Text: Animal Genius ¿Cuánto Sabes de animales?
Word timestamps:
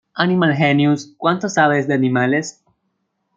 Animal 0.17 0.55
Genius 0.55 1.13
¿Cuánto 1.15 1.47
Sabes 1.47 1.87
de 1.87 1.93
animales? 1.93 2.63